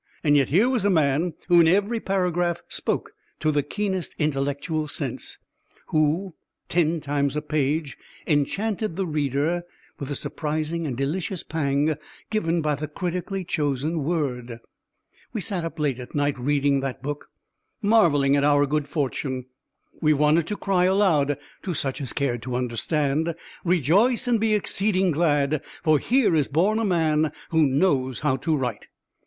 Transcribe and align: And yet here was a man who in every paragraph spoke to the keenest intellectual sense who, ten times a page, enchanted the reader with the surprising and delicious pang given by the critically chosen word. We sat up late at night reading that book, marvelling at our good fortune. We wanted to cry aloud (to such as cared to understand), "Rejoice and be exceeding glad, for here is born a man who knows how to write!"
And 0.23 0.35
yet 0.35 0.49
here 0.49 0.67
was 0.67 0.83
a 0.83 0.89
man 0.89 1.33
who 1.47 1.61
in 1.61 1.67
every 1.67 1.99
paragraph 1.99 2.63
spoke 2.67 3.11
to 3.39 3.51
the 3.51 3.61
keenest 3.61 4.15
intellectual 4.17 4.87
sense 4.87 5.37
who, 5.89 6.33
ten 6.69 6.99
times 7.01 7.35
a 7.35 7.41
page, 7.43 7.99
enchanted 8.25 8.95
the 8.95 9.05
reader 9.05 9.61
with 9.99 10.09
the 10.09 10.15
surprising 10.15 10.87
and 10.87 10.97
delicious 10.97 11.43
pang 11.43 11.97
given 12.31 12.61
by 12.63 12.73
the 12.73 12.87
critically 12.87 13.43
chosen 13.45 14.03
word. 14.03 14.57
We 15.33 15.41
sat 15.41 15.63
up 15.63 15.77
late 15.77 15.99
at 15.99 16.15
night 16.15 16.39
reading 16.39 16.79
that 16.79 17.03
book, 17.03 17.29
marvelling 17.79 18.35
at 18.35 18.43
our 18.43 18.65
good 18.65 18.87
fortune. 18.87 19.45
We 20.01 20.13
wanted 20.13 20.47
to 20.47 20.57
cry 20.57 20.85
aloud 20.85 21.37
(to 21.61 21.75
such 21.75 22.01
as 22.01 22.11
cared 22.11 22.41
to 22.41 22.55
understand), 22.55 23.35
"Rejoice 23.63 24.27
and 24.27 24.39
be 24.39 24.55
exceeding 24.55 25.11
glad, 25.11 25.61
for 25.83 25.99
here 25.99 26.33
is 26.33 26.47
born 26.47 26.79
a 26.79 26.83
man 26.85 27.31
who 27.51 27.67
knows 27.67 28.21
how 28.21 28.35
to 28.37 28.55
write!" 28.55 28.87